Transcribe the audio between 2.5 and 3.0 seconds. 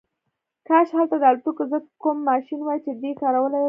وای چې